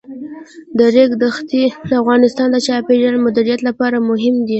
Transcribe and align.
د 0.77 0.79
ریګ 0.95 1.11
دښتې 1.23 1.63
د 1.87 1.91
افغانستان 2.01 2.47
د 2.51 2.57
چاپیریال 2.67 3.15
د 3.19 3.23
مدیریت 3.25 3.59
لپاره 3.69 4.05
مهم 4.09 4.35
دي. 4.45 4.49